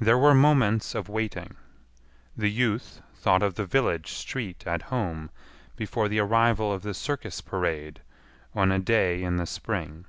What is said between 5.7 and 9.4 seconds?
before the arrival of the circus parade on a day in